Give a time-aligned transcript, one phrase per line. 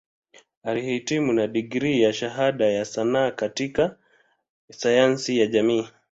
[0.63, 3.95] Alihitimu na digrii ya Shahada ya Sanaa katika
[4.71, 5.87] Sayansi ya Jamii.